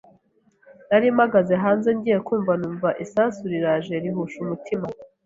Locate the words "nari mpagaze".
0.89-1.53